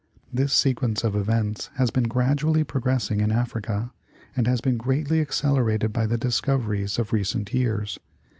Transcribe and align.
This 0.33 0.51
sequence 0.51 1.03
of 1.03 1.15
events 1.15 1.69
has 1.75 1.91
been 1.91 2.05
gradually 2.05 2.63
progress 2.63 3.11
ing 3.11 3.21
in 3.21 3.31
Africa, 3.31 3.91
and 4.35 4.47
has 4.47 4.59
been 4.59 4.77
greatly 4.77 5.21
accelerated 5.21 5.93
by 5.93 6.07
the 6.07 6.17
discoveries 6.17 6.97
of 6.97 7.13
recent 7.13 7.53
years. 7.53 7.99